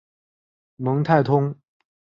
[0.77, 1.55] 蒙泰通。